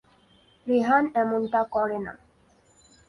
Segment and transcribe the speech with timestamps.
[0.67, 2.13] রেহান এমনটা করে না।